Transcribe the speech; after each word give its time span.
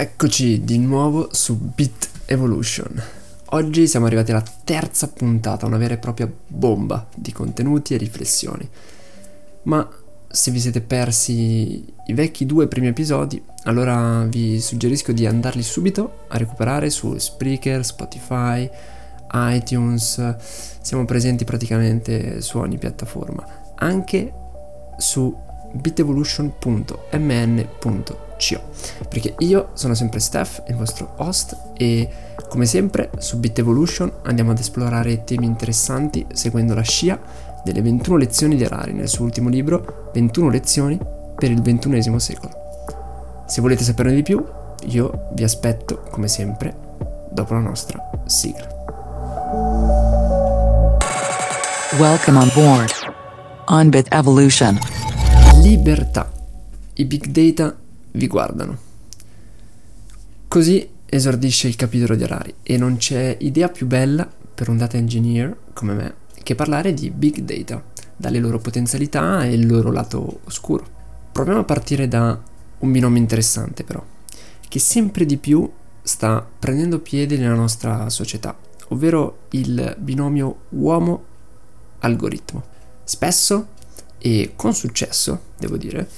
Eccoci 0.00 0.64
di 0.64 0.78
nuovo 0.78 1.28
su 1.30 1.58
Bit 1.58 2.08
Evolution. 2.24 3.02
Oggi 3.50 3.86
siamo 3.86 4.06
arrivati 4.06 4.30
alla 4.30 4.42
terza 4.64 5.08
puntata, 5.08 5.66
una 5.66 5.76
vera 5.76 5.92
e 5.92 5.98
propria 5.98 6.32
bomba 6.46 7.06
di 7.14 7.32
contenuti 7.32 7.92
e 7.92 7.98
riflessioni. 7.98 8.66
Ma 9.64 9.86
se 10.26 10.50
vi 10.52 10.58
siete 10.58 10.80
persi 10.80 11.84
i 12.06 12.14
vecchi 12.14 12.46
due 12.46 12.66
primi 12.66 12.86
episodi, 12.86 13.44
allora 13.64 14.24
vi 14.24 14.58
suggerisco 14.58 15.12
di 15.12 15.26
andarli 15.26 15.62
subito 15.62 16.20
a 16.28 16.38
recuperare 16.38 16.88
su 16.88 17.18
Spreaker, 17.18 17.84
Spotify, 17.84 18.70
iTunes. 19.34 20.36
Siamo 20.80 21.04
presenti 21.04 21.44
praticamente 21.44 22.40
su 22.40 22.56
ogni 22.56 22.78
piattaforma, 22.78 23.74
anche 23.74 24.32
su 24.96 25.48
bitevolution.mn.com 25.72 28.28
co. 28.40 28.60
Perché 29.08 29.34
io 29.38 29.70
sono 29.74 29.94
sempre 29.94 30.18
Steph, 30.18 30.62
il 30.68 30.76
vostro 30.76 31.12
host, 31.16 31.56
e 31.76 32.08
come 32.48 32.64
sempre 32.64 33.10
su 33.18 33.38
Bit 33.38 33.58
Evolution 33.58 34.10
andiamo 34.22 34.50
ad 34.50 34.58
esplorare 34.58 35.24
temi 35.24 35.44
interessanti 35.44 36.26
seguendo 36.32 36.74
la 36.74 36.80
scia 36.80 37.20
delle 37.62 37.82
21 37.82 38.16
lezioni 38.16 38.56
di 38.56 38.64
Harari 38.64 38.92
nel 38.92 39.08
suo 39.08 39.24
ultimo 39.24 39.50
libro 39.50 40.10
21 40.14 40.48
lezioni 40.48 40.98
per 41.36 41.50
il 41.50 41.60
XXI 41.60 42.18
secolo. 42.18 42.52
Se 43.46 43.60
volete 43.60 43.84
saperne 43.84 44.14
di 44.14 44.22
più, 44.22 44.42
io 44.86 45.28
vi 45.34 45.44
aspetto 45.44 46.02
come 46.10 46.26
sempre 46.26 46.74
dopo 47.30 47.52
la 47.52 47.60
nostra 47.60 48.00
sigla. 48.24 48.78
Welcome 51.98 52.38
on 52.38 52.50
board 52.54 52.90
on 53.66 53.90
Bit 53.90 54.12
Evolution. 54.12 55.09
Libertà. 55.62 56.32
I 56.94 57.04
big 57.04 57.26
data 57.26 57.78
vi 58.12 58.26
guardano. 58.26 58.78
Così 60.48 60.88
esordisce 61.04 61.68
il 61.68 61.76
capitolo 61.76 62.14
di 62.16 62.22
Harari 62.22 62.54
e 62.62 62.78
non 62.78 62.96
c'è 62.96 63.36
idea 63.40 63.68
più 63.68 63.86
bella 63.86 64.26
per 64.54 64.70
un 64.70 64.78
data 64.78 64.96
engineer 64.96 65.54
come 65.74 65.92
me 65.92 66.14
che 66.42 66.54
parlare 66.54 66.94
di 66.94 67.10
big 67.10 67.40
data, 67.40 67.84
dalle 68.16 68.38
loro 68.38 68.58
potenzialità 68.58 69.44
e 69.44 69.52
il 69.52 69.66
loro 69.66 69.92
lato 69.92 70.40
oscuro. 70.44 70.86
Proviamo 71.30 71.60
a 71.60 71.64
partire 71.64 72.08
da 72.08 72.40
un 72.78 72.90
binomio 72.90 73.20
interessante 73.20 73.84
però, 73.84 74.02
che 74.66 74.78
sempre 74.78 75.26
di 75.26 75.36
più 75.36 75.70
sta 76.02 76.44
prendendo 76.58 77.00
piede 77.00 77.36
nella 77.36 77.54
nostra 77.54 78.08
società, 78.08 78.56
ovvero 78.88 79.40
il 79.50 79.94
binomio 79.98 80.62
uomo-algoritmo. 80.70 82.64
Spesso 83.04 83.78
e 84.20 84.52
con 84.54 84.74
successo, 84.74 85.42
devo 85.58 85.76
dire, 85.76 86.08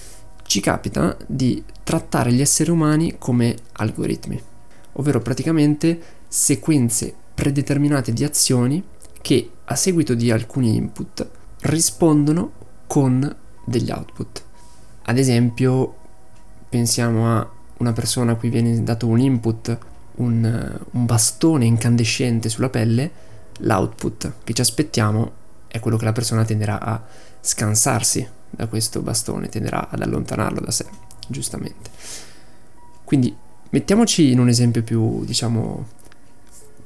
ci 0.45 0.61
capita 0.61 1.17
di 1.27 1.63
trattare 1.83 2.33
gli 2.33 2.41
esseri 2.41 2.71
umani 2.71 3.15
come 3.19 3.55
algoritmi, 3.73 4.41
ovvero 4.95 5.21
praticamente 5.21 6.01
sequenze 6.29 7.15
predeterminate 7.35 8.13
di 8.13 8.25
azioni 8.25 8.83
che 9.21 9.51
a 9.65 9.77
seguito 9.77 10.15
di 10.15 10.31
alcuni 10.31 10.75
input 10.75 11.27
rispondono 11.61 12.53
con 12.87 13.37
degli 13.65 13.91
output. 13.91 14.43
Ad 15.05 15.19
esempio, 15.19 15.95
pensiamo 16.69 17.37
a 17.37 17.51
una 17.79 17.93
persona 17.93 18.33
a 18.33 18.35
cui 18.35 18.51
viene 18.51 18.83
dato 18.83 19.07
un 19.07 19.19
input, 19.19 19.79
un, 20.17 20.81
un 20.91 21.07
bastone 21.07 21.65
incandescente 21.65 22.49
sulla 22.49 22.69
pelle, 22.69 23.11
l'output 23.59 24.33
che 24.45 24.53
ci 24.53 24.61
aspettiamo 24.61 25.41
è 25.69 25.81
quello 25.81 25.97
che 25.97 26.05
la 26.05 26.13
persona 26.13 26.45
tenderà 26.45 26.81
a 26.81 27.03
scansarsi 27.43 28.27
da 28.49 28.67
questo 28.67 29.03
bastone, 29.03 29.49
tenderà 29.49 29.89
ad 29.91 30.01
allontanarlo 30.01 30.61
da 30.61 30.71
sé, 30.71 30.87
giustamente. 31.27 31.91
Quindi 33.05 33.35
mettiamoci 33.71 34.31
in 34.31 34.39
un 34.39 34.49
esempio 34.49 34.83
più, 34.83 35.25
diciamo, 35.25 35.87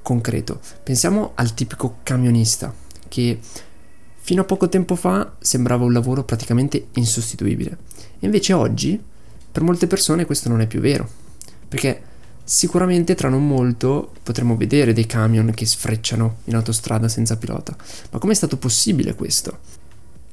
concreto. 0.03 0.61
Pensiamo 0.83 1.33
al 1.35 1.55
tipico 1.55 1.99
camionista 2.03 2.75
che 3.09 3.39
fino 4.17 4.43
a 4.43 4.45
poco 4.45 4.69
tempo 4.69 4.97
fa 4.97 5.37
sembrava 5.39 5.85
un 5.85 5.93
lavoro 5.93 6.25
praticamente 6.25 6.89
insostituibile. 6.95 7.79
E 8.19 8.27
invece 8.27 8.53
oggi, 8.53 9.01
per 9.53 9.63
molte 9.63 9.87
persone 9.87 10.25
questo 10.25 10.49
non 10.49 10.61
è 10.61 10.67
più 10.67 10.81
vero, 10.81 11.09
perché 11.69 12.15
Sicuramente 12.49 13.17
tra 13.17 13.29
non 13.29 13.45
molto 13.45 14.13
potremo 14.23 14.57
vedere 14.57 14.93
dei 14.93 15.05
camion 15.05 15.51
che 15.51 15.67
sfrecciano 15.67 16.37
in 16.45 16.55
autostrada 16.55 17.09
senza 17.09 17.37
pilota. 17.37 17.77
Ma 18.13 18.21
com'è 18.21 18.35
stato 18.35 18.57
possibile 18.57 19.17
questo? 19.17 19.59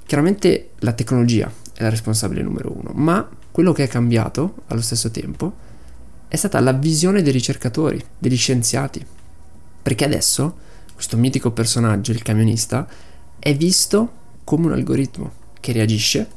Chiaramente 0.05 0.71
la 0.79 0.93
tecnologia 0.93 1.51
è 1.73 1.81
la 1.81 1.89
responsabile 1.89 2.41
numero 2.41 2.71
uno, 2.75 2.91
ma 2.93 3.27
quello 3.51 3.71
che 3.71 3.83
è 3.83 3.87
cambiato 3.87 4.63
allo 4.67 4.81
stesso 4.81 5.11
tempo 5.11 5.53
è 6.27 6.35
stata 6.35 6.59
la 6.59 6.73
visione 6.73 7.21
dei 7.21 7.31
ricercatori, 7.31 8.03
degli 8.17 8.37
scienziati. 8.37 9.05
Perché 9.81 10.05
adesso 10.05 10.57
questo 10.93 11.17
mitico 11.17 11.51
personaggio, 11.51 12.11
il 12.11 12.23
camionista, 12.23 12.87
è 13.37 13.55
visto 13.55 14.11
come 14.43 14.65
un 14.65 14.73
algoritmo 14.73 15.31
che 15.59 15.71
reagisce, 15.71 16.27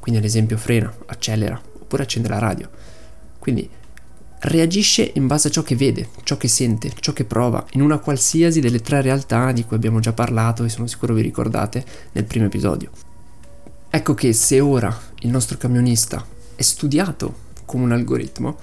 quindi 0.00 0.20
ad 0.20 0.26
esempio 0.26 0.56
frena, 0.56 0.92
accelera 1.06 1.60
oppure 1.80 2.02
accende 2.02 2.28
la 2.28 2.38
radio. 2.38 2.68
Quindi 3.38 3.68
reagisce 4.40 5.12
in 5.14 5.26
base 5.26 5.48
a 5.48 5.50
ciò 5.50 5.62
che 5.62 5.76
vede, 5.76 6.08
ciò 6.24 6.36
che 6.36 6.48
sente, 6.48 6.92
ciò 7.00 7.12
che 7.12 7.24
prova, 7.24 7.64
in 7.72 7.82
una 7.82 7.98
qualsiasi 7.98 8.60
delle 8.60 8.80
tre 8.80 9.00
realtà 9.00 9.52
di 9.52 9.64
cui 9.64 9.76
abbiamo 9.76 10.00
già 10.00 10.12
parlato 10.12 10.64
e 10.64 10.68
sono 10.68 10.86
sicuro 10.86 11.14
vi 11.14 11.22
ricordate 11.22 11.84
nel 12.12 12.24
primo 12.24 12.46
episodio. 12.46 12.90
Ecco 13.96 14.12
che 14.12 14.34
se 14.34 14.60
ora 14.60 14.94
il 15.20 15.30
nostro 15.30 15.56
camionista 15.56 16.22
è 16.54 16.60
studiato 16.60 17.34
come 17.64 17.84
un 17.84 17.92
algoritmo, 17.92 18.58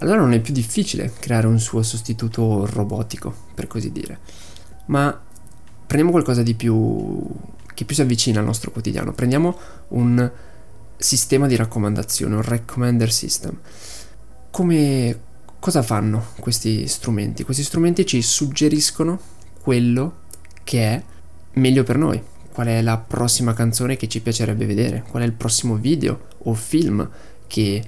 allora 0.00 0.18
non 0.18 0.34
è 0.34 0.40
più 0.40 0.52
difficile 0.52 1.10
creare 1.18 1.46
un 1.46 1.58
suo 1.58 1.82
sostituto 1.82 2.66
robotico, 2.66 3.34
per 3.54 3.66
così 3.66 3.90
dire. 3.90 4.18
Ma 4.88 5.18
prendiamo 5.86 6.10
qualcosa 6.10 6.42
di 6.42 6.52
più 6.52 7.26
che 7.72 7.86
più 7.86 7.94
si 7.94 8.02
avvicina 8.02 8.40
al 8.40 8.44
nostro 8.44 8.70
quotidiano. 8.70 9.14
Prendiamo 9.14 9.56
un 9.88 10.30
sistema 10.98 11.46
di 11.46 11.56
raccomandazione, 11.56 12.34
un 12.34 12.42
recommender 12.42 13.10
system. 13.10 13.58
Come 14.50 15.20
cosa 15.60 15.82
fanno 15.82 16.26
questi 16.40 16.86
strumenti? 16.86 17.42
Questi 17.42 17.64
strumenti 17.64 18.04
ci 18.04 18.20
suggeriscono 18.20 19.18
quello 19.62 20.24
che 20.62 20.84
è 20.84 21.02
meglio 21.54 21.84
per 21.84 21.96
noi, 21.96 22.22
qual 22.58 22.70
è 22.70 22.82
la 22.82 22.98
prossima 22.98 23.54
canzone 23.54 23.96
che 23.96 24.08
ci 24.08 24.20
piacerebbe 24.20 24.66
vedere, 24.66 25.04
qual 25.08 25.22
è 25.22 25.26
il 25.26 25.32
prossimo 25.32 25.76
video 25.76 26.26
o 26.38 26.54
film 26.54 27.08
che 27.46 27.80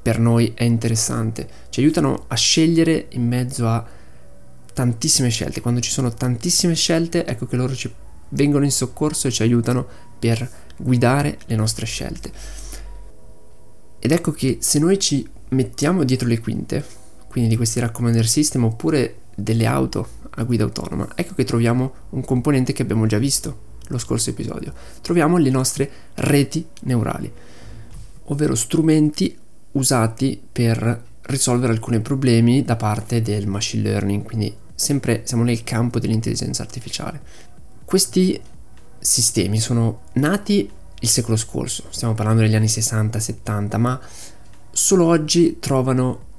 per 0.00 0.18
noi 0.18 0.52
è 0.54 0.64
interessante. 0.64 1.46
Ci 1.68 1.80
aiutano 1.80 2.24
a 2.28 2.34
scegliere 2.34 3.08
in 3.10 3.28
mezzo 3.28 3.68
a 3.68 3.86
tantissime 4.72 5.28
scelte. 5.28 5.60
Quando 5.60 5.80
ci 5.80 5.90
sono 5.90 6.08
tantissime 6.14 6.74
scelte, 6.74 7.26
ecco 7.26 7.44
che 7.44 7.56
loro 7.56 7.74
ci 7.74 7.92
vengono 8.30 8.64
in 8.64 8.70
soccorso 8.70 9.28
e 9.28 9.30
ci 9.30 9.42
aiutano 9.42 9.86
per 10.18 10.50
guidare 10.78 11.36
le 11.44 11.56
nostre 11.56 11.84
scelte. 11.84 12.32
Ed 13.98 14.10
ecco 14.10 14.30
che 14.32 14.56
se 14.62 14.78
noi 14.78 14.98
ci 14.98 15.28
mettiamo 15.50 16.02
dietro 16.02 16.28
le 16.28 16.40
quinte, 16.40 16.82
quindi 17.28 17.50
di 17.50 17.56
questi 17.56 17.78
recommender 17.78 18.26
system 18.26 18.64
oppure 18.64 19.16
delle 19.34 19.66
auto 19.66 20.08
a 20.30 20.44
guida 20.44 20.64
autonoma, 20.64 21.10
ecco 21.14 21.34
che 21.34 21.44
troviamo 21.44 21.92
un 22.08 22.24
componente 22.24 22.72
che 22.72 22.80
abbiamo 22.80 23.04
già 23.04 23.18
visto, 23.18 23.72
lo 23.88 23.98
scorso 23.98 24.30
episodio, 24.30 24.72
troviamo 25.00 25.36
le 25.36 25.50
nostre 25.50 25.90
reti 26.14 26.66
neurali, 26.82 27.30
ovvero 28.24 28.54
strumenti 28.54 29.36
usati 29.72 30.40
per 30.50 31.02
risolvere 31.22 31.72
alcuni 31.72 32.00
problemi 32.00 32.64
da 32.64 32.76
parte 32.76 33.22
del 33.22 33.46
machine 33.46 33.82
learning, 33.82 34.22
quindi 34.22 34.54
sempre 34.74 35.22
siamo 35.24 35.42
nel 35.42 35.62
campo 35.64 35.98
dell'intelligenza 35.98 36.62
artificiale. 36.62 37.20
Questi 37.84 38.40
sistemi 38.98 39.60
sono 39.60 40.02
nati 40.14 40.70
il 41.00 41.08
secolo 41.08 41.36
scorso, 41.36 41.84
stiamo 41.90 42.14
parlando 42.14 42.42
degli 42.42 42.54
anni 42.54 42.66
60-70, 42.66 43.78
ma 43.78 44.00
solo 44.70 45.06
oggi 45.06 45.58
trovano 45.60 46.32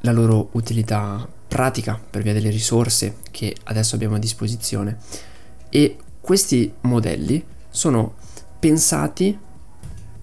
la 0.00 0.12
loro 0.12 0.48
utilità 0.52 1.26
pratica 1.48 1.98
per 1.98 2.22
via 2.22 2.32
delle 2.32 2.50
risorse 2.50 3.16
che 3.30 3.56
adesso 3.64 3.94
abbiamo 3.94 4.16
a 4.16 4.18
disposizione 4.18 4.98
e 5.70 5.96
questi 6.20 6.72
modelli 6.82 7.44
sono 7.70 8.14
pensati 8.58 9.38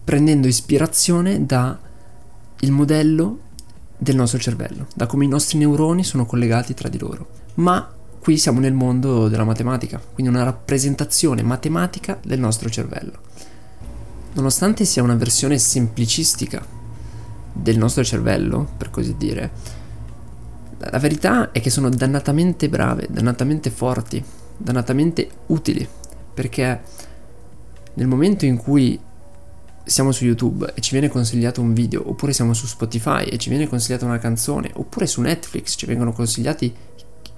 prendendo 0.03 0.47
ispirazione 0.47 1.45
dal 1.45 1.79
modello 2.69 3.39
del 3.97 4.15
nostro 4.15 4.39
cervello, 4.39 4.87
da 4.93 5.05
come 5.07 5.25
i 5.25 5.27
nostri 5.27 5.57
neuroni 5.57 6.03
sono 6.03 6.25
collegati 6.25 6.73
tra 6.73 6.89
di 6.89 6.99
loro. 6.99 7.27
Ma 7.55 7.91
qui 8.19 8.37
siamo 8.37 8.59
nel 8.59 8.73
mondo 8.73 9.27
della 9.27 9.43
matematica, 9.43 10.01
quindi 10.13 10.31
una 10.33 10.43
rappresentazione 10.43 11.43
matematica 11.43 12.19
del 12.23 12.39
nostro 12.39 12.69
cervello. 12.69 13.19
Nonostante 14.33 14.83
sia 14.83 15.03
una 15.03 15.15
versione 15.15 15.57
semplicistica 15.57 16.65
del 17.53 17.77
nostro 17.77 18.03
cervello, 18.03 18.67
per 18.77 18.89
così 18.89 19.15
dire, 19.17 19.51
la 20.77 20.99
verità 20.99 21.51
è 21.51 21.61
che 21.61 21.69
sono 21.69 21.89
dannatamente 21.89 22.67
brave, 22.67 23.07
dannatamente 23.09 23.69
forti, 23.69 24.23
dannatamente 24.57 25.29
utili, 25.47 25.87
perché 26.33 26.81
nel 27.93 28.07
momento 28.07 28.45
in 28.45 28.57
cui 28.57 28.99
siamo 29.83 30.11
su 30.11 30.25
YouTube 30.25 30.71
e 30.73 30.81
ci 30.81 30.91
viene 30.91 31.09
consigliato 31.09 31.61
un 31.61 31.73
video, 31.73 32.09
oppure 32.09 32.33
siamo 32.33 32.53
su 32.53 32.65
Spotify 32.65 33.25
e 33.25 33.37
ci 33.37 33.49
viene 33.49 33.67
consigliata 33.67 34.05
una 34.05 34.17
canzone, 34.17 34.71
oppure 34.73 35.05
su 35.05 35.21
Netflix 35.21 35.75
ci 35.77 35.85
vengono 35.85 36.11
consigliati 36.11 36.73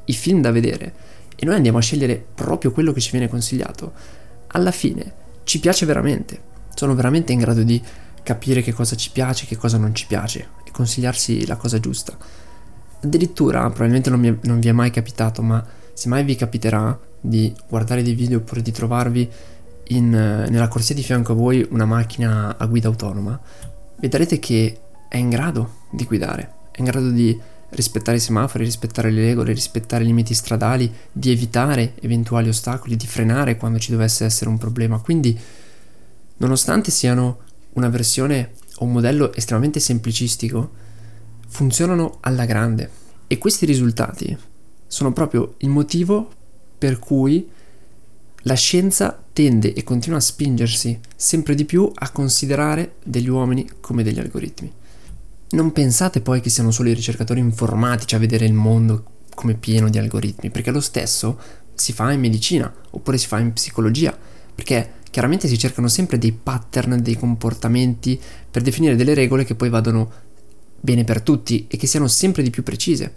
i 0.06 0.14
film 0.14 0.42
da 0.42 0.52
vedere 0.52 0.94
e 1.36 1.46
noi 1.46 1.56
andiamo 1.56 1.78
a 1.78 1.82
scegliere 1.82 2.26
proprio 2.34 2.72
quello 2.72 2.94
che 2.94 3.02
ci 3.02 3.12
viene 3.12 3.28
consigliato, 3.28 3.94
alla 4.48 4.72
fine 4.72 5.14
ci 5.44 5.60
piace 5.60 5.86
veramente. 5.86 6.56
Sono 6.74 6.96
veramente 6.96 7.32
in 7.32 7.40
grado 7.40 7.64
di 7.64 7.82
capire 8.24 8.62
che 8.62 8.74
cosa 8.74 8.96
ci 8.96 9.12
piace, 9.12 9.46
che 9.46 9.56
cosa 9.56 9.78
non 9.78 9.94
ci 9.94 10.06
piace 10.08 10.50
e 10.64 10.72
consigliarsi 10.72 11.46
la 11.46 11.56
cosa 11.56 11.80
giusta. 11.80 12.18
Addirittura, 13.02 13.62
probabilmente 13.68 14.10
non, 14.10 14.26
è, 14.26 14.36
non 14.44 14.60
vi 14.60 14.68
è 14.68 14.72
mai 14.72 14.92
capitato, 14.92 15.42
ma 15.42 15.64
se 15.94 16.10
mai 16.10 16.24
vi 16.24 16.36
capiterà 16.36 16.98
di 17.20 17.54
guardare 17.68 18.04
dei 18.04 18.14
video 18.14 18.38
oppure 18.38 18.62
di 18.62 18.72
trovarvi 18.72 19.30
in, 19.90 20.10
nella 20.10 20.68
corsia 20.68 20.96
di 20.96 21.04
fianco 21.04 21.32
a 21.32 21.36
voi 21.36 21.66
una 21.70 21.86
macchina 21.86 22.58
a 22.58 22.66
guida 22.66 22.88
autonoma, 22.88 23.40
vedrete 24.00 24.40
che 24.40 24.80
è 25.08 25.18
in 25.18 25.30
grado 25.30 25.86
di 25.92 26.04
guidare, 26.04 26.54
è 26.72 26.80
in 26.80 26.86
grado 26.86 27.10
di 27.10 27.40
rispettare 27.70 28.18
i 28.18 28.22
semafori, 28.22 28.64
rispettare 28.64 29.12
le 29.12 29.22
regole, 29.22 29.54
rispettare 29.54 30.04
i 30.04 30.08
limiti 30.08 30.34
stradali, 30.34 30.92
di 31.12 31.32
evitare 31.32 31.94
eventuali 32.02 32.50
ostacoli, 32.50 32.96
di 32.96 33.08
frenare 33.08 33.58
quando 33.58 33.80
ci 33.80 33.92
dovesse 33.92 34.26
essere 34.26 34.50
un 34.50 34.58
problema. 34.58 35.00
Quindi, 35.00 35.38
nonostante 36.38 36.92
siano 36.92 37.40
una 37.74 37.90
versione 37.90 38.52
o 38.78 38.86
un 38.86 38.94
modello 38.94 39.34
estremamente 39.34 39.80
semplicistico, 39.80 40.72
funzionano 41.48 42.18
alla 42.22 42.46
grande. 42.46 42.90
E 43.28 43.38
questi 43.38 43.66
risultati 43.66 44.38
sono 44.86 45.12
proprio 45.12 45.56
il 45.58 45.70
motivo 45.70 46.32
per 46.78 47.00
cui 47.00 47.50
la 48.42 48.54
scienza 48.54 49.22
tende 49.34 49.74
e 49.74 49.84
continua 49.84 50.20
a 50.20 50.22
spingersi 50.22 51.00
sempre 51.16 51.54
di 51.56 51.66
più 51.66 51.92
a 51.94 52.12
considerare 52.12 52.96
degli 53.04 53.28
uomini 53.28 53.70
come 53.82 54.04
degli 54.04 54.20
algoritmi. 54.20 54.72
Non 55.50 55.72
pensate 55.72 56.22
poi 56.22 56.42
che 56.42 56.50
siano 56.50 56.72
solo 56.72 56.90
i 56.90 56.94
ricercatori 56.94 57.40
informatici 57.40 58.16
a 58.16 58.20
vedere 58.20 58.46
il 58.46 58.54
mondo 58.54 59.04
come 59.34 59.54
pieno 59.54 59.90
di 59.90 59.98
algoritmi, 59.98 60.50
perché 60.50 60.72
lo 60.72 60.82
stesso 60.82 61.40
si 61.74 61.94
fa 61.94 62.12
in 62.12 62.20
medicina 62.20 62.74
oppure 62.92 63.18
si 63.18 63.28
fa 63.28 63.40
in 63.40 63.54
psicologia, 63.54 64.18
perché 64.56 64.94
chiaramente 65.12 65.48
si 65.48 65.58
cercano 65.58 65.88
sempre 65.88 66.18
dei 66.18 66.32
pattern, 66.32 67.02
dei 67.02 67.16
comportamenti 67.16 68.20
per 68.50 68.62
definire 68.62 68.96
delle 68.96 69.14
regole 69.14 69.46
che 69.46 69.56
poi 69.56 69.70
vadano 69.70 70.12
bene 70.80 71.04
per 71.04 71.22
tutti 71.22 71.66
e 71.68 71.78
che 71.78 71.88
siano 71.88 72.08
sempre 72.08 72.44
di 72.44 72.50
più 72.50 72.64
precise. 72.64 73.16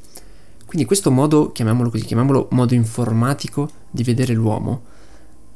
Quindi 0.70 0.86
questo 0.86 1.10
modo, 1.10 1.50
chiamiamolo 1.50 1.90
così, 1.90 2.04
chiamiamolo 2.04 2.46
modo 2.52 2.74
informatico 2.74 3.68
di 3.90 4.04
vedere 4.04 4.34
l'uomo, 4.34 4.84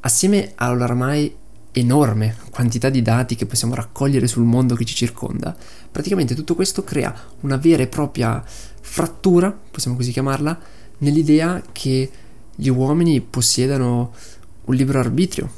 assieme 0.01 0.51
all'ormai 0.55 1.33
enorme 1.71 2.35
quantità 2.51 2.89
di 2.89 3.01
dati 3.01 3.35
che 3.35 3.45
possiamo 3.45 3.75
raccogliere 3.75 4.27
sul 4.27 4.43
mondo 4.43 4.75
che 4.75 4.83
ci 4.83 4.93
circonda, 4.93 5.55
praticamente 5.89 6.35
tutto 6.35 6.53
questo 6.53 6.83
crea 6.83 7.15
una 7.39 7.55
vera 7.55 7.81
e 7.81 7.87
propria 7.87 8.43
frattura, 8.45 9.57
possiamo 9.71 9.95
così 9.95 10.11
chiamarla, 10.11 10.59
nell'idea 10.97 11.63
che 11.71 12.11
gli 12.53 12.67
uomini 12.67 13.21
possiedano 13.21 14.13
un 14.65 14.75
libero 14.75 14.99
arbitrio, 14.99 15.49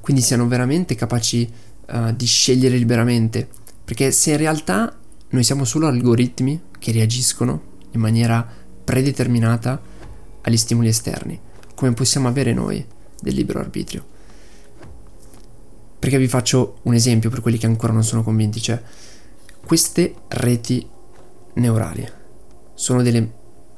quindi 0.00 0.22
siano 0.22 0.46
veramente 0.46 0.94
capaci 0.94 1.50
uh, 1.88 2.14
di 2.14 2.26
scegliere 2.26 2.76
liberamente, 2.76 3.48
perché 3.84 4.12
se 4.12 4.30
in 4.30 4.36
realtà 4.36 4.96
noi 5.30 5.42
siamo 5.42 5.64
solo 5.64 5.88
algoritmi 5.88 6.60
che 6.78 6.92
reagiscono 6.92 7.62
in 7.90 8.00
maniera 8.00 8.58
predeterminata 8.90 9.80
agli 10.40 10.56
stimoli 10.56 10.88
esterni, 10.88 11.40
come 11.76 11.92
possiamo 11.92 12.26
avere 12.26 12.52
noi 12.52 12.84
del 13.20 13.36
libero 13.36 13.60
arbitrio. 13.60 14.04
Perché 15.96 16.18
vi 16.18 16.26
faccio 16.26 16.78
un 16.82 16.94
esempio 16.94 17.30
per 17.30 17.40
quelli 17.40 17.56
che 17.56 17.66
ancora 17.66 17.92
non 17.92 18.02
sono 18.02 18.24
convinti, 18.24 18.60
cioè 18.60 18.82
queste 19.64 20.12
reti 20.26 20.84
neurali 21.54 22.04
sono 22.74 23.02
dei 23.02 23.30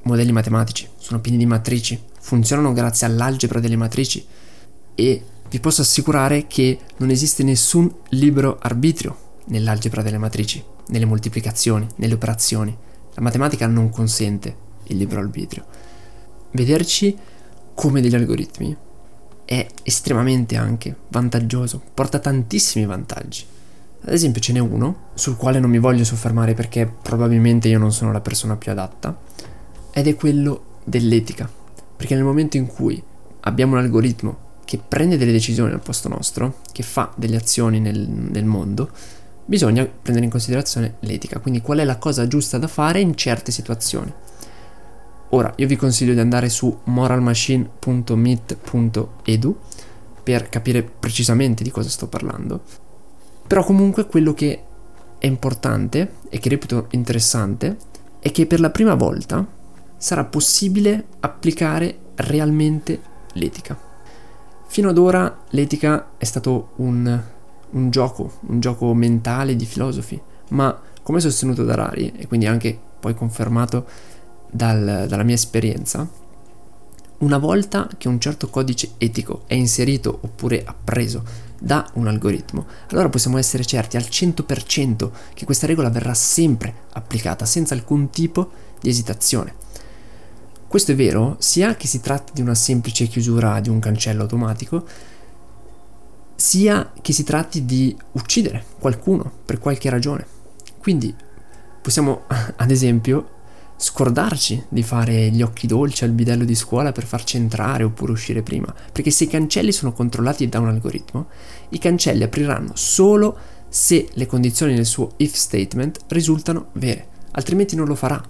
modelli 0.05 0.33
matematici, 0.33 0.89
sono 0.97 1.21
pieni 1.21 1.37
di 1.37 1.45
matrici, 1.45 2.03
funzionano 2.19 2.73
grazie 2.73 3.07
all'algebra 3.07 3.61
delle 3.61 3.77
matrici 3.77 4.25
e 4.95 5.25
vi 5.51 5.61
posso 5.61 5.83
assicurare 5.83 6.47
che 6.47 6.79
non 6.97 7.11
esiste 7.11 7.43
nessun 7.43 7.93
libero 8.11 8.59
arbitrio 8.63 9.35
nell'algebra 9.49 10.01
delle 10.01 10.17
matrici, 10.17 10.65
nelle 10.87 11.05
moltiplicazioni, 11.05 11.87
nelle 11.97 12.15
operazioni. 12.15 12.75
La 13.13 13.21
matematica 13.21 13.67
non 13.67 13.91
consente 13.91 14.71
il 14.89 14.97
libero 14.97 15.21
arbitrio. 15.21 15.65
Vederci 16.53 17.17
come 17.75 18.01
degli 18.01 18.15
algoritmi 18.15 18.77
è 19.45 19.67
estremamente 19.83 20.57
anche 20.57 20.95
vantaggioso, 21.09 21.81
porta 21.93 22.19
tantissimi 22.19 22.87
vantaggi. 22.87 23.45
Ad 24.05 24.13
esempio 24.13 24.41
ce 24.41 24.53
n'è 24.53 24.59
uno 24.59 25.11
sul 25.15 25.37
quale 25.37 25.61
non 25.61 25.71
mi 25.71 25.79
voglio 25.79 26.05
soffermare 26.05 26.55
perché 26.55 26.91
probabilmente 27.03 27.69
io 27.69 27.79
non 27.79 27.93
sono 27.93 28.13
la 28.13 28.21
persona 28.21 28.57
più 28.57 28.71
adatta, 28.73 29.17
ed 29.93 30.07
è 30.07 30.15
quello 30.15 30.81
dell'etica. 30.85 31.49
Perché 31.97 32.15
nel 32.15 32.25
momento 32.25 32.57
in 32.57 32.67
cui 32.67 33.01
abbiamo 33.41 33.75
un 33.75 33.83
algoritmo 33.83 34.51
che 34.65 34.79
prende 34.79 35.19
delle 35.19 35.33
decisioni 35.33 35.73
al 35.73 35.81
posto 35.81 36.09
nostro, 36.09 36.61
che 36.73 36.83
fa 36.83 37.13
delle 37.15 37.37
azioni 37.37 37.79
nel, 37.79 38.09
nel 38.09 38.45
mondo, 38.45 38.91
bisogna 39.45 39.85
prendere 39.85 40.25
in 40.25 40.31
considerazione 40.31 40.95
l'etica, 41.01 41.41
quindi 41.41 41.61
qual 41.61 41.79
è 41.79 41.85
la 41.85 41.99
cosa 41.99 42.27
giusta 42.27 42.59
da 42.59 42.69
fare 42.69 43.01
in 43.01 43.15
certe 43.17 43.53
situazioni. 43.53 44.13
Ora, 45.35 45.51
io 45.57 45.67
vi 45.67 45.77
consiglio 45.77 46.13
di 46.13 46.21
andare 46.21 46.51
su 46.51 46.81
moralmachine.meet.edu 46.85 49.57
per 50.23 50.51
capire 50.51 50.83
precisamente 50.83 51.65
di 51.65 51.71
cosa 51.71 51.89
sto 51.89 52.07
parlando. 52.07 52.61
Però 53.47 53.65
comunque 53.65 54.07
quello 54.07 54.35
che 54.35 54.63
è 55.17 55.27
importante 55.27 56.17
e 56.29 56.39
che 56.39 56.51
reputo 56.51 56.89
interessante 56.91 57.79
è 58.19 58.31
che 58.31 58.45
per 58.45 58.61
la 58.61 58.69
prima 58.69 58.95
volta 58.95 59.47
sarà 59.97 60.25
possibile 60.25 61.07
applicare 61.21 61.99
realmente 62.17 63.01
l'etica. 63.33 63.75
Fino 64.67 64.91
ad 64.91 64.99
ora 64.99 65.45
l'etica 65.51 66.11
è 66.19 66.25
stato 66.25 66.73
un, 66.77 67.23
un 67.71 67.91
gioco, 67.91 68.33
un 68.49 68.61
gioco 68.61 68.93
mentale 68.93 69.57
di 69.57 69.65
filosofi, 69.65 70.21
ma 70.51 70.79
come 71.03 71.21
sostenuto 71.21 71.65
da 71.65 71.75
Rari 71.75 72.13
e 72.17 72.27
quindi 72.27 72.47
anche 72.47 72.79
poi 73.01 73.15
confermato 73.15 73.87
dal, 74.53 75.07
dalla 75.09 75.23
mia 75.23 75.35
esperienza, 75.35 76.07
una 77.19 77.39
volta 77.39 77.89
che 77.97 78.09
un 78.09 78.21
certo 78.21 78.49
codice 78.51 78.93
etico 78.99 79.43
è 79.47 79.55
inserito 79.55 80.19
oppure 80.23 80.63
appreso 80.65 81.25
da 81.59 81.89
un 81.95 82.09
algoritmo, 82.09 82.67
allora 82.91 83.09
possiamo 83.09 83.39
essere 83.39 83.65
certi 83.65 83.97
al 83.97 84.03
100% 84.03 85.11
che 85.33 85.45
questa 85.45 85.67
regola 85.67 85.89
verrà 85.89 86.15
sempre 86.15 86.75
applicata 86.93 87.45
senza 87.47 87.75
alcun 87.75 88.11
tipo 88.11 88.51
di 88.81 88.89
esitazione. 88.89 89.55
Questo 90.67 90.93
è 90.93 90.95
vero 90.97 91.37
sia 91.39 91.77
che 91.77 91.87
si 91.87 92.01
tratti 92.01 92.33
di 92.35 92.41
una 92.41 92.55
semplice 92.55 93.07
chiusura 93.07 93.61
di 93.61 93.69
un 93.69 93.79
cancello 93.79 94.23
automatico, 94.23 94.85
sia 96.35 96.93
che 97.01 97.13
si 97.13 97.23
tratti 97.23 97.65
di 97.65 97.97
uccidere 98.13 98.65
qualcuno 98.81 99.31
per 99.45 99.59
qualche 99.61 99.89
ragione. 99.91 100.27
Quindi 100.79 101.15
possiamo, 101.81 102.23
ad 102.57 102.71
esempio, 102.71 103.42
scordarci 103.83 104.67
di 104.69 104.85
fare 104.85 105.31
gli 105.31 105.43
occhi 105.43 105.67
dolci 105.67 106.05
al 106.05 106.13
bidello 106.13 106.45
di 106.45 106.55
scuola 106.55 106.93
per 106.93 107.05
farci 107.05 107.37
entrare 107.37 107.83
oppure 107.83 108.13
uscire 108.13 108.41
prima, 108.41 108.73
perché 108.93 109.11
se 109.11 109.25
i 109.25 109.29
cancelli 109.29 109.73
sono 109.73 109.93
controllati 109.93 110.49
da 110.49 110.61
un 110.61 110.69
algoritmo, 110.69 111.27
i 111.71 111.79
cancelli 111.79 112.23
apriranno 112.23 112.71
solo 112.75 113.37
se 113.69 114.09
le 114.13 114.27
condizioni 114.27 114.75
del 114.75 114.87
suo 114.87 115.15
if 115.17 115.35
statement 115.35 115.99
risultano 116.09 116.69
vere, 116.75 117.09
altrimenti 117.33 117.75
non 117.75 117.89
lo 117.89 117.97
farà. 117.97 118.23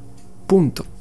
Punto. 0.47 1.01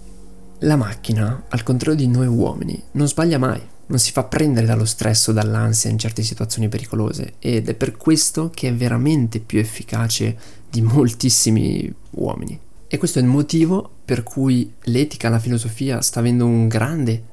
La 0.60 0.75
macchina, 0.75 1.46
al 1.48 1.63
contrario 1.63 1.98
di 1.98 2.08
noi 2.08 2.27
uomini, 2.27 2.81
non 2.91 3.08
sbaglia 3.08 3.38
mai, 3.38 3.62
non 3.86 4.00
si 4.00 4.12
fa 4.12 4.25
prendere 4.25 4.65
dallo 4.65 4.86
stress 4.86 5.27
o 5.27 5.31
dall'ansia 5.31 5.89
in 5.89 5.98
certe 5.98 6.24
situazioni 6.24 6.67
pericolose 6.67 7.36
ed 7.39 7.70
è 7.70 7.74
per 7.74 7.96
questo 7.96 8.51
che 8.53 8.67
è 8.67 8.74
veramente 8.74 9.39
più 9.39 9.60
efficace 9.60 10.38
di 10.70 10.81
moltissimi 10.81 11.91
uomini. 12.12 12.60
E 12.93 12.98
questo 12.98 13.20
è 13.20 13.22
il 13.22 13.29
motivo 13.29 14.00
per 14.12 14.24
cui 14.24 14.70
l'etica, 14.82 15.30
la 15.30 15.39
filosofia 15.39 16.01
sta 16.01 16.20
avendo 16.20 16.46
un 16.46 16.68
grande 16.68 17.24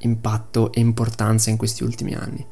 impatto 0.00 0.72
e 0.72 0.80
importanza 0.80 1.50
in 1.50 1.56
questi 1.56 1.84
ultimi 1.84 2.14
anni. 2.14 2.44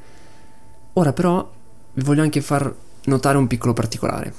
Ora 0.93 1.13
però 1.13 1.53
vi 1.95 2.05
voglio 2.05 2.23
anche 2.23 2.41
far 2.41 2.73
notare 3.07 3.37
un 3.37 3.49
piccolo 3.49 3.73
particolare. 3.73 4.33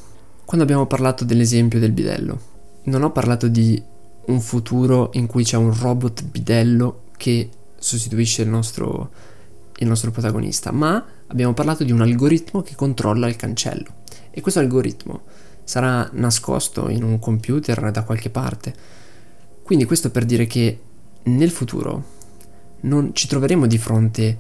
Quando 0.46 0.64
abbiamo 0.64 0.86
parlato 0.86 1.26
dell'esempio 1.26 1.80
del 1.80 1.92
bidello, 1.92 2.40
non 2.84 3.04
ho 3.04 3.12
parlato 3.12 3.50
di 3.50 3.84
un 4.28 4.40
futuro 4.40 5.10
in 5.16 5.26
cui 5.26 5.44
c'è 5.44 5.58
un 5.58 5.78
robot 5.78 6.24
bidello 6.24 7.02
che 7.18 7.50
sostituisce 7.76 8.44
il 8.44 8.48
nostro, 8.48 9.12
il 9.80 9.88
nostro 9.88 10.12
protagonista, 10.12 10.72
ma 10.72 11.06
abbiamo 11.28 11.54
parlato 11.54 11.84
di 11.84 11.92
un 11.92 12.00
algoritmo 12.00 12.62
che 12.62 12.76
controlla 12.76 13.28
il 13.28 13.36
cancello. 13.36 13.96
E 14.32 14.40
questo 14.40 14.62
algoritmo 14.62 15.24
sarà 15.66 16.10
nascosto 16.14 16.88
in 16.88 17.04
un 17.04 17.20
computer 17.20 17.92
da 17.92 18.04
qualche 18.06 18.30
parte. 18.30 19.04
Quindi 19.66 19.86
questo 19.86 20.12
per 20.12 20.26
dire 20.26 20.46
che 20.46 20.80
nel 21.24 21.50
futuro 21.50 22.04
non 22.82 23.16
ci 23.16 23.28
troveremo 23.28 23.66
di 23.66 23.80
fronte 23.80 24.38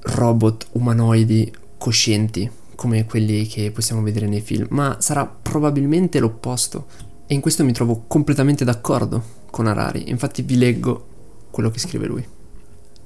robot 0.00 0.66
umanoidi 0.72 1.50
coscienti 1.78 2.50
come 2.74 3.06
quelli 3.06 3.46
che 3.46 3.70
possiamo 3.70 4.02
vedere 4.02 4.26
nei 4.26 4.42
film, 4.42 4.66
ma 4.72 4.98
sarà 5.00 5.24
probabilmente 5.24 6.18
l'opposto. 6.18 6.84
E 7.26 7.32
in 7.32 7.40
questo 7.40 7.64
mi 7.64 7.72
trovo 7.72 8.04
completamente 8.06 8.62
d'accordo 8.62 9.22
con 9.50 9.68
Harari, 9.68 10.10
infatti 10.10 10.42
vi 10.42 10.58
leggo 10.58 11.06
quello 11.50 11.70
che 11.70 11.78
scrive 11.78 12.06
lui. 12.06 12.22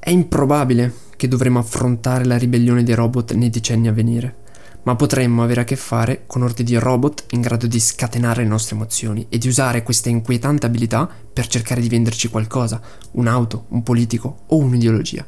È 0.00 0.10
improbabile 0.10 0.92
che 1.16 1.28
dovremo 1.28 1.60
affrontare 1.60 2.24
la 2.24 2.38
ribellione 2.38 2.82
dei 2.82 2.96
robot 2.96 3.34
nei 3.34 3.50
decenni 3.50 3.86
a 3.86 3.92
venire, 3.92 4.38
ma 4.82 4.96
potremmo 4.96 5.42
avere 5.42 5.62
a 5.62 5.64
che 5.64 5.76
fare 5.76 6.24
con 6.26 6.42
ordi 6.42 6.62
di 6.62 6.76
robot 6.76 7.24
in 7.30 7.40
grado 7.40 7.66
di 7.66 7.78
scatenare 7.78 8.42
le 8.42 8.48
nostre 8.48 8.76
emozioni 8.76 9.26
e 9.28 9.38
di 9.38 9.48
usare 9.48 9.82
questa 9.82 10.08
inquietante 10.08 10.66
abilità 10.66 11.08
per 11.32 11.46
cercare 11.46 11.80
di 11.80 11.88
venderci 11.88 12.28
qualcosa, 12.28 12.80
un'auto, 13.12 13.66
un 13.68 13.82
politico 13.82 14.40
o 14.46 14.56
un'ideologia. 14.56 15.26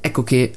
Ecco 0.00 0.22
che 0.22 0.54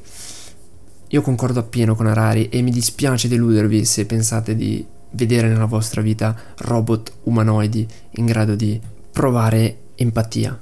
io 1.08 1.22
concordo 1.22 1.60
appieno 1.60 1.96
con 1.96 2.08
Harari 2.08 2.50
e 2.50 2.62
mi 2.62 2.72
dispiace 2.72 3.28
deludervi 3.28 3.84
se 3.84 4.06
pensate 4.06 4.56
di 4.56 4.86
vedere 5.12 5.48
nella 5.48 5.66
vostra 5.66 6.02
vita 6.02 6.36
robot 6.58 7.14
umanoidi 7.24 7.88
in 8.12 8.26
grado 8.26 8.56
di 8.56 8.80
provare 9.12 9.80
empatia. 9.96 10.60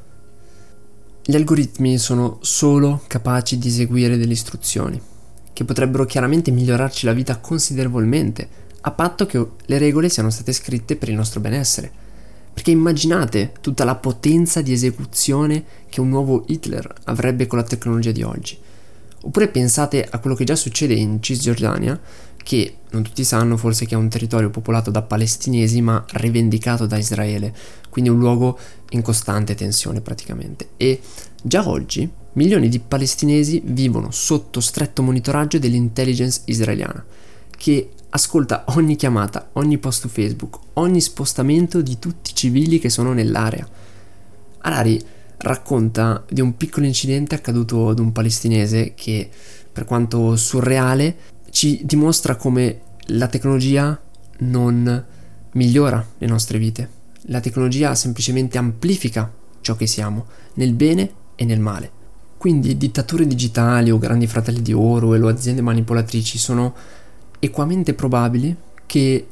Gli 1.22 1.36
algoritmi 1.36 1.98
sono 1.98 2.38
solo 2.41 3.03
capaci 3.08 3.58
di 3.58 3.67
eseguire 3.67 4.15
delle 4.15 4.32
istruzioni, 4.32 5.01
che 5.58 5.66
potrebbero 5.66 6.06
chiaramente 6.06 6.52
migliorarci 6.52 7.08
la 7.08 7.14
vita 7.14 7.38
considerevolmente, 7.38 8.48
a 8.82 8.92
patto 8.92 9.26
che 9.26 9.44
le 9.66 9.78
regole 9.80 10.08
siano 10.08 10.30
state 10.30 10.54
scritte 10.54 10.96
per 10.96 11.10
il 11.10 11.16
nostro 11.16 11.40
benessere. 11.40 11.92
Perché 12.54 12.70
immaginate 12.70 13.54
tutta 13.60 13.84
la 13.84 13.96
potenza 13.96 14.62
di 14.62 14.72
esecuzione 14.72 15.64
che 15.90 16.00
un 16.00 16.10
nuovo 16.10 16.44
Hitler 16.46 16.88
avrebbe 17.06 17.48
con 17.48 17.58
la 17.58 17.64
tecnologia 17.64 18.12
di 18.12 18.22
oggi. 18.22 18.56
Oppure 19.24 19.48
pensate 19.48 20.08
a 20.08 20.20
quello 20.20 20.36
che 20.36 20.44
già 20.44 20.56
succede 20.56 20.94
in 20.94 21.24
Cisgiordania, 21.24 22.00
che 22.44 22.76
non 22.92 23.02
tutti 23.02 23.24
sanno 23.24 23.58
forse 23.58 23.88
che 23.88 23.96
è 23.96 23.98
un 23.98 24.10
territorio 24.10 24.52
popolato 24.52 24.92
da 24.92 25.02
palestinesi 25.02 25.82
ma 25.82 26.06
rivendicato 26.12 26.86
da 26.86 26.98
Israele, 26.98 27.52
quindi 27.90 28.12
un 28.12 28.20
luogo 28.20 28.60
in 28.92 29.02
costante 29.02 29.56
tensione 29.56 30.02
praticamente. 30.02 30.70
E 30.78 31.02
già 31.42 31.68
oggi 31.68 32.08
milioni 32.38 32.70
di 32.70 32.79
palestinesi 32.79 33.62
vivono 33.65 34.12
sotto 34.12 34.62
stretto 34.62 35.01
monitoraggio 35.01 35.58
dell'intelligence 35.58 36.41
israeliana, 36.46 37.03
che 37.50 37.89
ascolta 38.10 38.63
ogni 38.70 38.96
chiamata, 38.96 39.50
ogni 39.53 39.79
post 39.79 40.01
su 40.01 40.08
Facebook, 40.08 40.60
ogni 40.74 41.01
spostamento 41.01 41.82
di 41.82 41.98
tutti 42.00 42.32
i 42.32 42.36
civili 42.36 42.79
che 42.79 42.89
sono 42.89 43.12
nell'area. 43.12 43.67
Harari 44.60 45.03
racconta 45.38 46.24
di 46.29 46.39
un 46.39 46.56
piccolo 46.56 46.86
incidente 46.86 47.36
accaduto 47.36 47.89
ad 47.89 48.00
un 48.00 48.12
palestinese 48.12 48.94
che, 48.94 49.29
per 49.72 49.86
quanto 49.86 50.36
surreale, 50.36 51.17
ci 51.50 51.82
dimostra 51.84 52.36
come 52.36 52.82
la 53.12 53.27
tecnologia 53.27 54.00
non 54.39 55.06
migliora 55.53 56.06
le 56.20 56.27
nostre 56.27 56.60
vite. 56.60 56.89
La 57.29 57.39
tecnologia 57.39 57.96
semplicemente 57.96 58.60
amplifica 58.60 59.32
ciò 59.62 59.75
che 59.75 59.88
siamo, 59.88 60.27
nel 60.53 60.74
bene 60.74 61.12
e 61.36 61.44
nel 61.44 61.60
male. 61.60 61.97
Quindi 62.38 62.77
dittature 62.77 63.25
digitali 63.25 63.89
o 63.89 63.98
grandi 63.98 64.27
fratelli 64.27 64.62
di 64.62 64.74
oro 64.74 65.15
o 65.17 65.27
aziende 65.27 65.62
manipolatrici 65.62 66.38
sono 66.38 66.75
equamente 67.39 67.94
probabili 67.94 68.56
che 68.86 69.27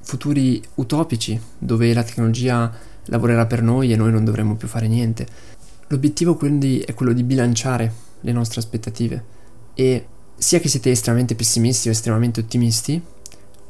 futuri 0.00 0.62
utopici 0.74 1.38
dove 1.58 1.92
la 1.92 2.02
tecnologia 2.02 2.72
lavorerà 3.06 3.46
per 3.46 3.62
noi 3.62 3.92
e 3.92 3.96
noi 3.96 4.12
non 4.12 4.24
dovremo 4.24 4.54
più 4.54 4.68
fare 4.68 4.86
niente. 4.86 5.26
L'obiettivo 5.88 6.36
quindi 6.36 6.78
è 6.78 6.94
quello 6.94 7.12
di 7.12 7.22
bilanciare 7.22 7.92
le 8.20 8.32
nostre 8.32 8.60
aspettative 8.60 9.24
e 9.74 10.06
sia 10.36 10.60
che 10.60 10.68
siete 10.68 10.90
estremamente 10.90 11.34
pessimisti 11.34 11.88
o 11.88 11.90
estremamente 11.90 12.40
ottimisti, 12.40 13.00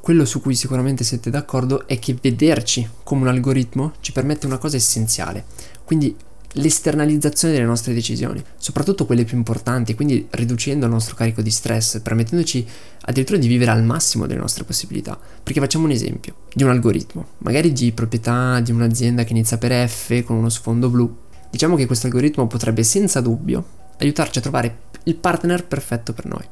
quello 0.00 0.24
su 0.24 0.40
cui 0.40 0.54
sicuramente 0.54 1.02
siete 1.02 1.30
d'accordo 1.30 1.86
è 1.86 1.98
che 1.98 2.16
vederci 2.20 2.86
come 3.02 3.22
un 3.22 3.28
algoritmo 3.28 3.94
ci 4.00 4.12
permette 4.12 4.46
una 4.46 4.58
cosa 4.58 4.76
essenziale, 4.76 5.44
quindi 5.84 6.14
l'esternalizzazione 6.54 7.54
delle 7.54 7.66
nostre 7.66 7.94
decisioni, 7.94 8.42
soprattutto 8.56 9.06
quelle 9.06 9.24
più 9.24 9.36
importanti, 9.36 9.94
quindi 9.94 10.26
riducendo 10.30 10.86
il 10.86 10.92
nostro 10.92 11.14
carico 11.14 11.42
di 11.42 11.50
stress, 11.50 12.00
permettendoci 12.00 12.66
addirittura 13.02 13.38
di 13.38 13.48
vivere 13.48 13.70
al 13.70 13.84
massimo 13.84 14.26
delle 14.26 14.40
nostre 14.40 14.64
possibilità. 14.64 15.18
Perché 15.42 15.60
facciamo 15.60 15.84
un 15.84 15.90
esempio 15.90 16.34
di 16.52 16.62
un 16.62 16.70
algoritmo, 16.70 17.26
magari 17.38 17.72
di 17.72 17.92
proprietà 17.92 18.60
di 18.60 18.72
un'azienda 18.72 19.24
che 19.24 19.32
inizia 19.32 19.58
per 19.58 19.88
F 19.88 20.22
con 20.22 20.36
uno 20.36 20.48
sfondo 20.48 20.88
blu. 20.88 21.22
Diciamo 21.50 21.76
che 21.76 21.86
questo 21.86 22.06
algoritmo 22.06 22.46
potrebbe 22.46 22.82
senza 22.82 23.20
dubbio 23.20 23.82
aiutarci 23.98 24.38
a 24.38 24.42
trovare 24.42 24.78
il 25.04 25.14
partner 25.16 25.66
perfetto 25.66 26.12
per 26.12 26.26
noi. 26.26 26.44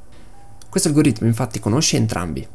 Questo 0.68 0.88
algoritmo 0.88 1.26
infatti 1.26 1.60
conosce 1.60 1.96
entrambi, 1.96 2.46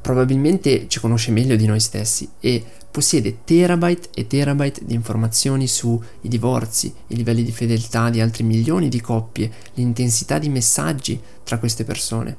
probabilmente 0.00 0.88
ci 0.88 1.00
conosce 1.00 1.30
meglio 1.30 1.56
di 1.56 1.66
noi 1.66 1.80
stessi 1.80 2.28
e 2.40 2.64
possiede 2.90 3.38
terabyte 3.44 4.08
e 4.14 4.26
terabyte 4.26 4.84
di 4.84 4.94
informazioni 4.94 5.66
sui 5.66 6.00
divorzi, 6.22 6.92
i 7.08 7.16
livelli 7.16 7.44
di 7.44 7.52
fedeltà 7.52 8.10
di 8.10 8.20
altri 8.20 8.42
milioni 8.42 8.88
di 8.88 9.00
coppie, 9.00 9.50
l'intensità 9.74 10.38
di 10.38 10.48
messaggi 10.48 11.20
tra 11.44 11.58
queste 11.58 11.84
persone. 11.84 12.36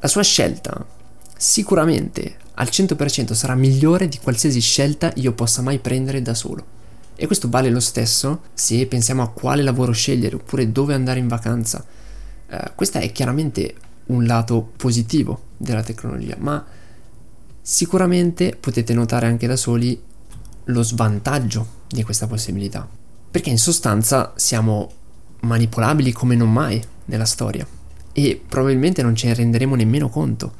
La 0.00 0.08
sua 0.08 0.22
scelta 0.22 0.84
sicuramente 1.36 2.36
al 2.54 2.68
100% 2.70 3.32
sarà 3.32 3.54
migliore 3.54 4.08
di 4.08 4.18
qualsiasi 4.18 4.60
scelta 4.60 5.12
io 5.16 5.32
possa 5.32 5.62
mai 5.62 5.78
prendere 5.78 6.20
da 6.22 6.34
solo. 6.34 6.78
E 7.14 7.26
questo 7.26 7.48
vale 7.48 7.70
lo 7.70 7.80
stesso 7.80 8.42
se 8.54 8.86
pensiamo 8.86 9.22
a 9.22 9.30
quale 9.30 9.62
lavoro 9.62 9.92
scegliere 9.92 10.36
oppure 10.36 10.72
dove 10.72 10.94
andare 10.94 11.18
in 11.18 11.28
vacanza. 11.28 11.84
Uh, 12.48 12.56
questa 12.74 12.98
è 12.98 13.12
chiaramente 13.12 13.74
un 14.06 14.24
lato 14.26 14.72
positivo 14.76 15.48
della 15.60 15.82
tecnologia, 15.82 16.36
ma 16.38 16.64
sicuramente 17.60 18.56
potete 18.58 18.94
notare 18.94 19.26
anche 19.26 19.46
da 19.46 19.56
soli 19.56 20.00
lo 20.64 20.82
svantaggio 20.82 21.78
di 21.86 22.02
questa 22.02 22.26
possibilità, 22.26 22.88
perché 23.30 23.50
in 23.50 23.58
sostanza 23.58 24.32
siamo 24.36 24.90
manipolabili 25.40 26.12
come 26.12 26.34
non 26.34 26.50
mai 26.50 26.82
nella 27.06 27.26
storia 27.26 27.66
e 28.12 28.40
probabilmente 28.46 29.02
non 29.02 29.14
ce 29.14 29.26
ne 29.26 29.34
renderemo 29.34 29.74
nemmeno 29.74 30.08
conto. 30.08 30.54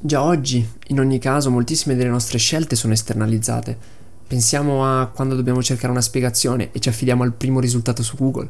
Già 0.00 0.22
oggi, 0.22 0.66
in 0.88 1.00
ogni 1.00 1.18
caso, 1.18 1.50
moltissime 1.50 1.94
delle 1.94 2.08
nostre 2.08 2.38
scelte 2.38 2.76
sono 2.76 2.94
esternalizzate. 2.94 3.76
Pensiamo 4.26 4.84
a 4.86 5.06
quando 5.06 5.34
dobbiamo 5.34 5.62
cercare 5.62 5.90
una 5.90 6.00
spiegazione 6.00 6.70
e 6.72 6.78
ci 6.78 6.88
affidiamo 6.88 7.22
al 7.22 7.34
primo 7.34 7.60
risultato 7.60 8.02
su 8.02 8.16
Google. 8.16 8.48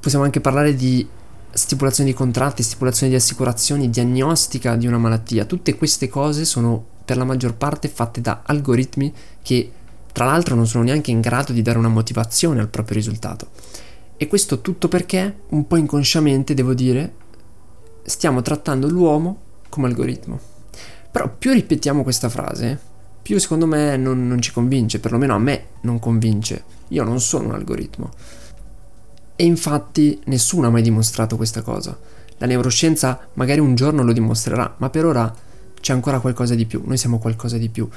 Possiamo 0.00 0.24
anche 0.24 0.40
parlare 0.40 0.74
di 0.74 1.06
stipulazione 1.52 2.10
di 2.10 2.16
contratti, 2.16 2.62
stipulazione 2.62 3.12
di 3.12 3.18
assicurazioni, 3.18 3.90
diagnostica 3.90 4.76
di 4.76 4.86
una 4.86 4.98
malattia, 4.98 5.44
tutte 5.44 5.76
queste 5.76 6.08
cose 6.08 6.44
sono 6.44 6.84
per 7.04 7.16
la 7.16 7.24
maggior 7.24 7.54
parte 7.54 7.88
fatte 7.88 8.20
da 8.20 8.42
algoritmi 8.44 9.12
che 9.42 9.72
tra 10.12 10.24
l'altro 10.24 10.54
non 10.54 10.66
sono 10.66 10.84
neanche 10.84 11.10
in 11.10 11.20
grado 11.20 11.52
di 11.52 11.62
dare 11.62 11.78
una 11.78 11.88
motivazione 11.88 12.60
al 12.60 12.68
proprio 12.68 12.96
risultato. 12.96 13.48
E 14.16 14.26
questo 14.26 14.60
tutto 14.60 14.88
perché, 14.88 15.40
un 15.48 15.66
po' 15.66 15.76
inconsciamente 15.76 16.54
devo 16.54 16.74
dire, 16.74 17.14
stiamo 18.02 18.42
trattando 18.42 18.88
l'uomo 18.88 19.40
come 19.68 19.86
algoritmo. 19.86 20.38
Però 21.10 21.32
più 21.36 21.52
ripetiamo 21.52 22.02
questa 22.02 22.28
frase, 22.28 22.78
più 23.22 23.38
secondo 23.38 23.66
me 23.66 23.96
non, 23.96 24.26
non 24.26 24.40
ci 24.40 24.52
convince, 24.52 25.00
perlomeno 25.00 25.34
a 25.34 25.38
me 25.38 25.66
non 25.82 25.98
convince. 25.98 26.64
Io 26.88 27.04
non 27.04 27.20
sono 27.20 27.48
un 27.48 27.54
algoritmo. 27.54 28.10
E 29.40 29.44
infatti 29.44 30.20
nessuno 30.24 30.66
ha 30.66 30.70
mai 30.70 30.82
dimostrato 30.82 31.36
questa 31.36 31.62
cosa. 31.62 31.98
La 32.36 32.46
neuroscienza 32.46 33.18
magari 33.32 33.58
un 33.58 33.74
giorno 33.74 34.02
lo 34.02 34.12
dimostrerà, 34.12 34.74
ma 34.76 34.90
per 34.90 35.06
ora 35.06 35.34
c'è 35.80 35.94
ancora 35.94 36.20
qualcosa 36.20 36.54
di 36.54 36.66
più, 36.66 36.82
noi 36.84 36.98
siamo 36.98 37.18
qualcosa 37.18 37.56
di 37.56 37.70
più. 37.70 37.88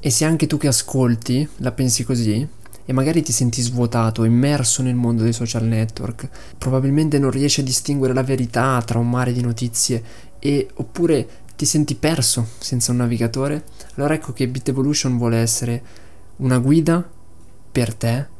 E 0.00 0.08
se 0.08 0.24
anche 0.24 0.46
tu 0.46 0.56
che 0.56 0.68
ascolti 0.68 1.46
la 1.56 1.72
pensi 1.72 2.02
così, 2.02 2.48
e 2.86 2.92
magari 2.94 3.20
ti 3.20 3.32
senti 3.32 3.60
svuotato, 3.60 4.24
immerso 4.24 4.80
nel 4.80 4.94
mondo 4.94 5.22
dei 5.22 5.34
social 5.34 5.64
network, 5.64 6.30
probabilmente 6.56 7.18
non 7.18 7.30
riesci 7.30 7.60
a 7.60 7.64
distinguere 7.64 8.14
la 8.14 8.22
verità 8.22 8.80
tra 8.80 8.98
un 8.98 9.10
mare 9.10 9.34
di 9.34 9.42
notizie 9.42 10.02
e 10.38 10.66
oppure 10.76 11.28
ti 11.56 11.66
senti 11.66 11.94
perso 11.94 12.46
senza 12.56 12.92
un 12.92 12.96
navigatore, 12.96 13.64
allora 13.96 14.14
ecco 14.14 14.32
che 14.32 14.48
Bit 14.48 14.70
Evolution 14.70 15.18
vuole 15.18 15.36
essere 15.36 15.82
una 16.36 16.56
guida 16.56 17.06
per 17.70 17.92
te 17.92 18.34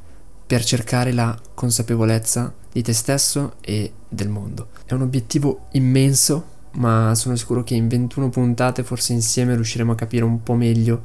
per 0.46 0.64
cercare 0.64 1.12
la 1.12 1.38
consapevolezza 1.54 2.54
di 2.72 2.82
te 2.82 2.92
stesso 2.92 3.54
e 3.60 3.92
del 4.08 4.28
mondo. 4.28 4.68
È 4.84 4.92
un 4.92 5.02
obiettivo 5.02 5.66
immenso, 5.72 6.54
ma 6.72 7.14
sono 7.14 7.34
sicuro 7.36 7.64
che 7.64 7.74
in 7.74 7.88
21 7.88 8.28
puntate 8.28 8.84
forse 8.84 9.12
insieme 9.12 9.54
riusciremo 9.54 9.92
a 9.92 9.96
capire 9.96 10.24
un 10.24 10.42
po' 10.42 10.54
meglio 10.54 11.02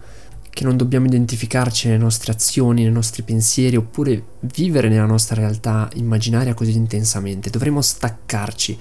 che 0.51 0.65
non 0.65 0.75
dobbiamo 0.75 1.05
identificarci 1.05 1.87
nelle 1.87 1.99
nostre 1.99 2.33
azioni, 2.33 2.83
nei 2.83 2.91
nostri 2.91 3.23
pensieri, 3.23 3.77
oppure 3.77 4.23
vivere 4.41 4.89
nella 4.89 5.05
nostra 5.05 5.35
realtà 5.35 5.89
immaginaria 5.93 6.53
così 6.53 6.75
intensamente. 6.75 7.49
Dovremo 7.49 7.81
staccarci, 7.81 8.77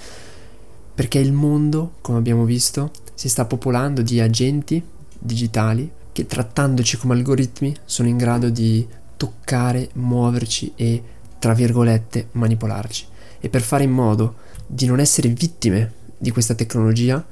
perché 0.93 1.21
il 1.21 1.33
mondo, 1.33 1.93
come 2.01 2.19
abbiamo 2.19 2.45
visto, 2.45 2.91
si 3.15 3.29
sta 3.29 3.45
popolando 3.45 4.03
di 4.03 4.21
agenti 4.21 4.83
digitali 5.17 5.91
che 6.13 6.27
trattandoci 6.27 6.97
come 6.97 7.15
algoritmi 7.15 7.75
sono 7.85 8.09
in 8.09 8.17
grado 8.17 8.51
di 8.51 8.87
toccare, 9.21 9.91
muoverci 9.93 10.73
e, 10.77 11.03
tra 11.39 11.53
virgolette, 11.53 12.29
manipolarci. 12.33 13.05
E 13.39 13.51
per 13.51 13.61
fare 13.61 13.85
in 13.85 13.91
modo 13.91 14.37
di 14.67 14.87
non 14.87 14.99
essere 14.99 15.29
vittime 15.29 15.93
di 16.17 16.31
questa 16.31 16.55
tecnologia, 16.55 17.23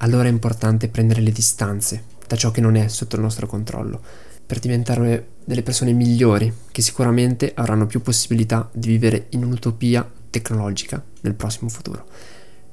allora 0.00 0.28
è 0.28 0.30
importante 0.30 0.88
prendere 0.88 1.22
le 1.22 1.32
distanze 1.32 2.04
da 2.26 2.36
ciò 2.36 2.50
che 2.50 2.60
non 2.60 2.76
è 2.76 2.88
sotto 2.88 3.16
il 3.16 3.22
nostro 3.22 3.46
controllo, 3.46 3.98
per 4.44 4.58
diventare 4.58 5.28
delle 5.42 5.62
persone 5.62 5.92
migliori 5.92 6.52
che 6.70 6.82
sicuramente 6.82 7.52
avranno 7.54 7.86
più 7.86 8.02
possibilità 8.02 8.68
di 8.70 8.88
vivere 8.88 9.28
in 9.30 9.42
un'utopia 9.42 10.06
tecnologica 10.28 11.02
nel 11.22 11.34
prossimo 11.34 11.70
futuro. 11.70 12.06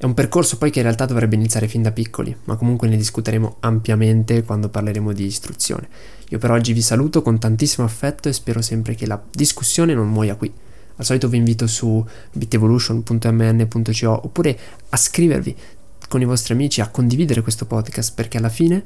È 0.06 0.08
un 0.08 0.14
percorso 0.14 0.60
poi 0.60 0.70
che 0.70 0.78
in 0.78 0.86
realtà 0.86 1.06
dovrebbe 1.08 1.34
iniziare 1.34 1.68
fin 1.68 1.82
da 1.82 1.92
piccoli, 1.92 2.38
ma 2.44 2.58
comunque 2.58 2.88
ne 2.88 2.96
discuteremo 2.96 3.56
ampiamente 3.62 4.44
quando 4.44 4.70
parleremo 4.70 5.12
di 5.14 5.26
istruzione. 5.26 5.90
Io 6.30 6.38
per 6.38 6.52
oggi 6.52 6.74
vi 6.74 6.84
saluto 6.84 7.24
con 7.24 7.40
tantissimo 7.40 7.88
affetto 7.88 8.30
e 8.30 8.34
spero 8.34 8.62
sempre 8.62 8.94
che 8.94 9.08
la 9.08 9.20
discussione 9.32 9.96
non 9.96 10.12
muoia 10.12 10.36
qui. 10.36 10.54
Al 10.98 11.06
solito 11.06 11.28
vi 11.28 11.38
invito 11.38 11.66
su 11.66 12.06
bitevolution.mn.co 12.34 14.22
oppure 14.26 14.60
a 14.90 14.96
scrivervi 14.96 15.56
con 16.08 16.22
i 16.22 16.26
vostri 16.26 16.54
amici, 16.54 16.82
a 16.82 16.90
condividere 16.90 17.42
questo 17.42 17.66
podcast 17.66 18.14
perché 18.14 18.38
alla 18.38 18.50
fine 18.50 18.84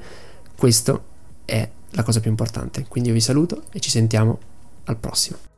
questo 0.55 1.03
è 1.43 1.69
la 1.89 2.03
cosa 2.03 2.21
più 2.21 2.29
importante. 2.29 2.85
Quindi 2.87 3.09
io 3.09 3.15
vi 3.15 3.21
saluto 3.21 3.63
e 3.73 3.81
ci 3.81 3.89
sentiamo 3.89 4.39
al 4.85 4.95
prossimo. 4.95 5.48